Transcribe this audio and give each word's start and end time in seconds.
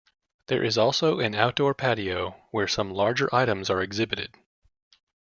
There 0.47 0.63
is 0.63 0.79
also 0.79 1.19
an 1.19 1.35
outdoor 1.35 1.75
patio 1.75 2.31
where 2.49 2.67
some 2.67 2.89
larger 2.89 3.29
items 3.31 3.69
are 3.69 3.83
exhibited. 3.83 4.33